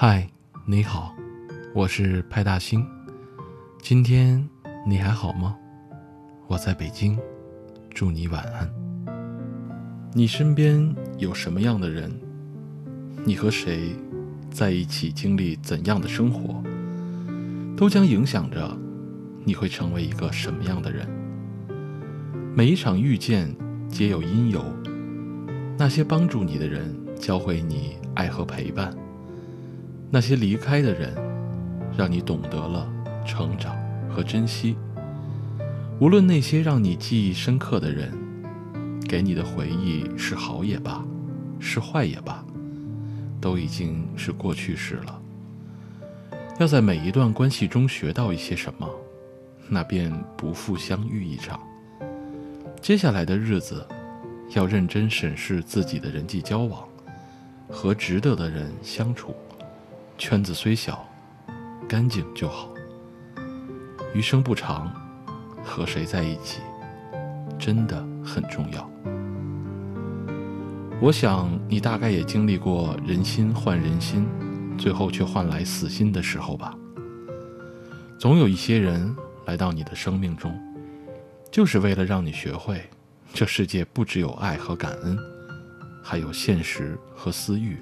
[0.00, 0.24] 嗨，
[0.64, 1.12] 你好，
[1.74, 2.86] 我是派大星。
[3.82, 4.48] 今天
[4.86, 5.56] 你还好吗？
[6.46, 7.18] 我在北京，
[7.90, 8.72] 祝你晚安。
[10.12, 12.16] 你身边有什么样的人？
[13.24, 13.92] 你和谁
[14.52, 16.62] 在一起，经历怎样的生活，
[17.76, 18.78] 都将影响着
[19.42, 21.08] 你会成为一个什么样的人。
[22.54, 23.52] 每一场遇见
[23.88, 24.64] 皆有因由，
[25.76, 28.92] 那些帮助你的人，教会你爱和陪伴；
[30.10, 31.14] 那些离开的人，
[31.96, 32.90] 让你懂得了
[33.26, 33.76] 成长
[34.08, 34.76] 和珍惜。
[36.00, 38.10] 无论那些让你记忆深刻的人，
[39.06, 41.04] 给你的回忆是好也罢，
[41.58, 42.42] 是坏也罢，
[43.40, 45.20] 都已经是过去式了。
[46.58, 48.88] 要在每一段关系中学到一些什么，
[49.68, 51.60] 那便不负相遇一场。
[52.80, 53.86] 接下来的日子，
[54.54, 56.82] 要认真审视自己的人际交往，
[57.68, 59.34] 和值得的人相处。
[60.18, 61.08] 圈子虽小，
[61.88, 62.68] 干净就好。
[64.12, 64.92] 余生不长，
[65.62, 66.60] 和谁在一起，
[67.56, 68.90] 真的很重要。
[71.00, 74.26] 我想你大概也经历过人心换人心，
[74.76, 76.74] 最后却换来死心的时候吧。
[78.18, 79.14] 总有一些人
[79.46, 80.52] 来到你的生命中。
[81.50, 82.82] 就是为了让你学会，
[83.32, 85.16] 这世界不只有爱和感恩，
[86.02, 87.78] 还有现实和私欲。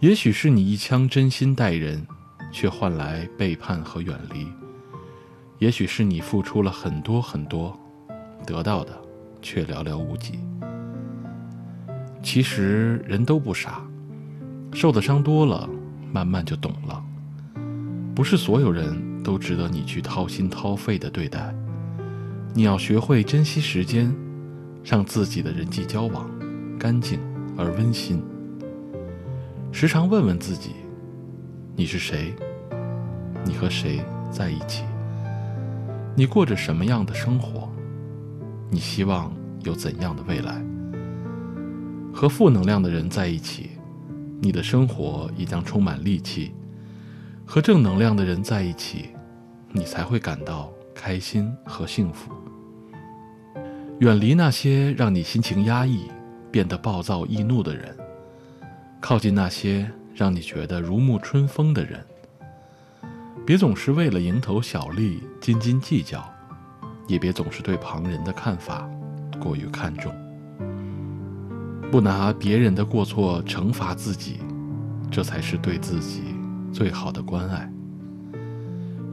[0.00, 2.06] 也许是你一腔真心待人，
[2.52, 4.46] 却换来背叛和远离；
[5.58, 7.76] 也许是你付出了很多很多，
[8.46, 8.96] 得到的
[9.42, 10.38] 却寥寥无几。
[12.22, 13.82] 其实人都不傻，
[14.72, 15.68] 受的伤多了，
[16.12, 17.04] 慢慢就懂了。
[18.14, 21.52] 不是所有人都值得你去掏心掏肺的对待。
[22.54, 24.14] 你要学会珍惜时间，
[24.84, 26.30] 让自己的人际交往
[26.78, 27.18] 干净
[27.56, 28.22] 而温馨。
[29.70, 30.70] 时常问问自己：
[31.76, 32.34] 你是谁？
[33.44, 34.00] 你和谁
[34.32, 34.82] 在一起？
[36.16, 37.68] 你过着什么样的生活？
[38.70, 40.60] 你希望有怎样的未来？
[42.12, 43.70] 和负能量的人在一起，
[44.40, 46.50] 你的生活也将充满戾气；
[47.44, 49.10] 和正能量的人在一起，
[49.70, 52.32] 你才会感到开心和幸福。
[54.00, 56.10] 远离那些让你心情压抑、
[56.50, 57.96] 变得暴躁易怒的人，
[59.00, 62.04] 靠近那些让你觉得如沐春风的人。
[63.46, 66.28] 别总是为了蝇头小利斤斤计较，
[67.06, 68.88] 也别总是对旁人的看法
[69.40, 70.12] 过于看重。
[71.90, 74.40] 不拿别人的过错惩罚自己，
[75.10, 76.22] 这才是对自己
[76.72, 77.72] 最好的关爱。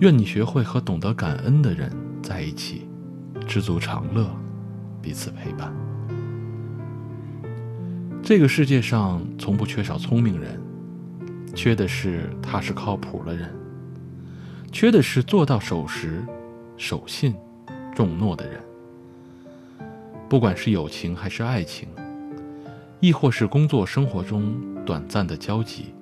[0.00, 2.88] 愿你学会和懂得感恩的人在一起，
[3.46, 4.28] 知足常乐。
[5.00, 5.70] 彼此陪伴。
[8.24, 10.58] 这个世界上从不缺少聪明人，
[11.54, 13.54] 缺的是踏实靠谱的人，
[14.72, 16.24] 缺的是做到守时、
[16.78, 17.34] 守信、
[17.94, 18.58] 重诺的人。
[20.26, 21.86] 不管是友情还是爱情，
[22.98, 24.54] 亦或是工作生活中
[24.86, 25.92] 短暂的交集，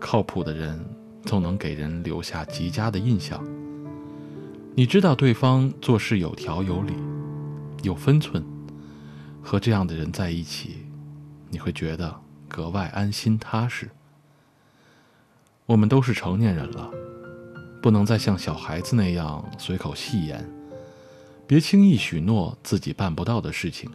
[0.00, 0.82] 靠谱的人
[1.26, 3.44] 总能给人留下极佳的印象。
[4.74, 6.94] 你知道对方做事有条有理。
[7.82, 8.42] 有分寸，
[9.42, 10.85] 和这样的人在一起，
[11.48, 13.90] 你会觉得格外安心踏实。
[15.66, 16.90] 我们都是成年人了，
[17.82, 20.48] 不能再像小孩子那样随口戏言，
[21.46, 23.90] 别轻易许诺自己办不到的事情，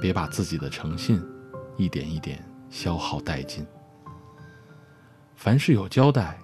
[0.00, 1.22] 别把自己的诚信
[1.76, 3.66] 一点一点消耗殆尽。
[5.36, 6.38] 凡事有交代，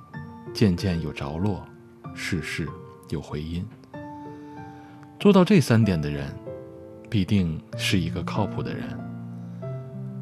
[0.54, 1.66] 件件有着落，
[2.14, 2.68] 事事
[3.08, 3.66] 有回音。
[5.18, 6.34] 做到这三点的人。
[7.08, 8.98] 必定是一个靠谱的人，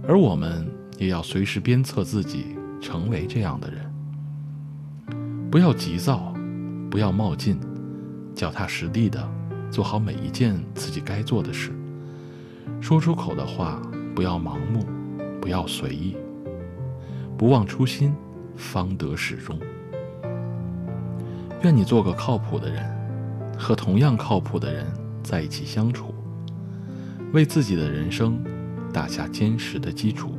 [0.06, 0.66] 而我们
[0.98, 3.90] 也要随时鞭策自己成为这样的人。
[5.50, 6.34] 不要急躁，
[6.90, 7.58] 不要冒进，
[8.34, 9.26] 脚踏实地的
[9.70, 11.72] 做好每一件自己该做的事。
[12.80, 13.80] 说出口的话
[14.14, 14.84] 不要盲目，
[15.40, 16.16] 不要随意，
[17.38, 18.14] 不忘初心，
[18.56, 19.58] 方得始终。
[21.62, 22.84] 愿你做个靠谱的人，
[23.58, 24.86] 和同样靠谱的人
[25.22, 26.14] 在一起相处。
[27.32, 28.38] 为自己的人生
[28.94, 30.32] 打下坚实的基础。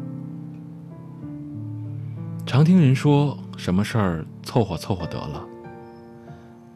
[2.45, 5.45] 常听人说什么事儿凑合凑合得了，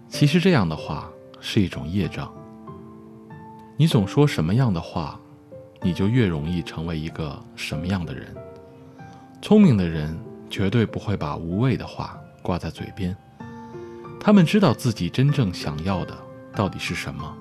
[0.10, 1.10] 其实这样的话
[1.40, 2.30] 是一种业障。
[3.78, 5.18] 你总说什么样的话，
[5.82, 8.36] 你就越容易成为一个什么样的人。
[9.42, 13.16] 聪明的人绝对不会把无谓的话挂在嘴边，
[14.20, 16.14] 他们知道自己真正想要的
[16.54, 17.34] 到底是什么。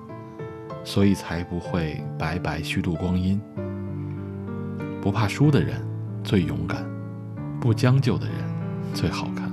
[0.85, 3.39] 所以才不会白白虚度光阴。
[5.01, 5.81] 不怕输的人
[6.23, 6.85] 最勇敢，
[7.59, 8.35] 不将就的人
[8.93, 9.49] 最好看。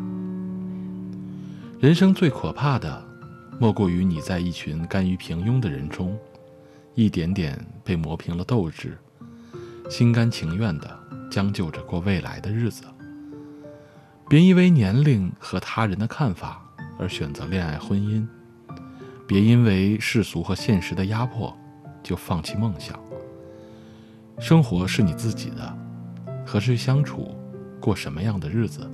[1.78, 3.04] 人生最可怕的，
[3.60, 6.18] 莫过于你在一群甘于平庸的人中，
[6.94, 8.98] 一点点被磨平了斗志，
[9.88, 10.98] 心甘情愿地
[11.30, 12.82] 将就着过未来的日子。
[14.28, 16.60] 别因为年龄和他人的看法
[16.98, 18.26] 而选择恋爱婚姻，
[19.28, 21.56] 别因为世俗和现实的压迫
[22.02, 22.98] 就放弃梦想。
[24.38, 25.78] 生活是你自己的，
[26.44, 27.34] 和谁相处，
[27.80, 28.88] 过什么样的日子，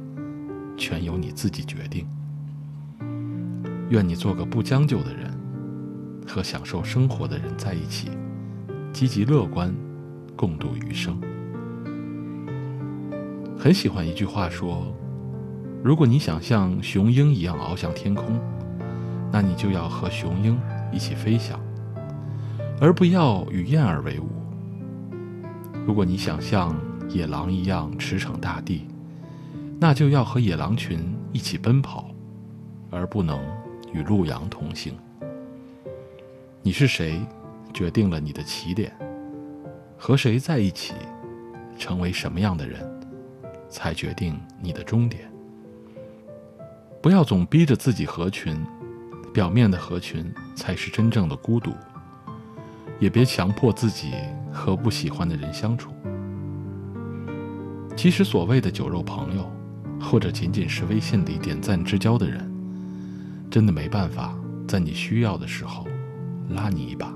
[0.76, 2.06] 全由你自己决定。
[3.90, 5.30] 愿你做个不将就的人，
[6.26, 8.10] 和享受生活的人在一起，
[8.92, 9.74] 积极乐观，
[10.36, 11.20] 共度余生。
[13.58, 14.86] 很喜欢一句话说。
[15.84, 18.38] 如果你想像雄鹰一样翱翔天空，
[19.32, 20.56] 那你就要和雄鹰
[20.92, 21.58] 一起飞翔，
[22.80, 24.28] 而不要与燕儿为伍。
[25.84, 28.86] 如果你想像野狼一样驰骋大地，
[29.80, 32.08] 那就要和野狼群一起奔跑，
[32.88, 33.40] 而不能
[33.92, 34.94] 与鹿羊同行。
[36.62, 37.20] 你是谁，
[37.74, 38.90] 决定了你的起点；
[39.98, 40.94] 和谁在一起，
[41.76, 42.80] 成为什么样的人，
[43.68, 45.28] 才决定你的终点。
[47.02, 48.56] 不要总逼着自己合群，
[49.34, 51.72] 表面的合群才是真正的孤独。
[53.00, 54.12] 也别强迫自己
[54.52, 55.90] 和不喜欢的人相处。
[57.96, 59.50] 其实所谓的酒肉朋友，
[60.00, 62.50] 或者仅仅是微信里点赞之交的人，
[63.50, 64.34] 真的没办法
[64.66, 65.86] 在你需要的时候
[66.50, 67.12] 拉你一把。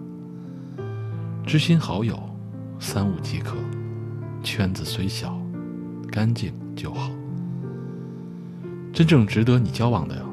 [1.46, 2.18] 知心好友，
[2.78, 3.56] 三五即可，
[4.42, 5.40] 圈子虽小，
[6.10, 7.10] 干净就好。
[8.92, 10.24] 真正值得你交往的，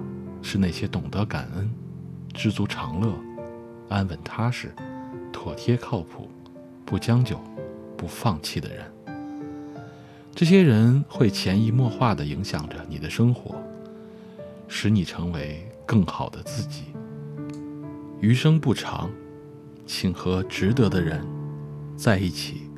[0.42, 1.70] 是那些懂得感恩、
[2.34, 3.14] 知足常乐、
[3.90, 4.74] 安稳踏实、
[5.32, 6.30] 妥帖靠谱、
[6.85, 7.39] 不将就、
[7.97, 8.85] 不放弃的人。
[10.35, 13.56] 这些人会潜移默化地影响着你的生活，
[14.68, 16.85] 使你成为更好的自己。
[18.19, 19.09] 余生不长，
[19.85, 21.24] 请和值得的人
[21.95, 22.69] 在一起。